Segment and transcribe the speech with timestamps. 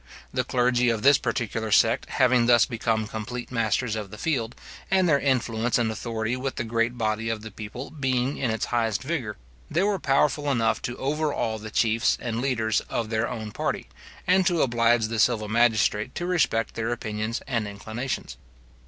[0.33, 4.55] The clergy of this particular sect having thus become complete masters of the field,
[4.89, 8.65] and their influence and authority with the great body of the people being in its
[8.73, 9.37] highest vigour,
[9.69, 13.89] they were powerful enough to overawe the chiefs and leaders of their own party,
[14.25, 18.37] and to oblige the civil magistrate to respect their opinions and inclinations.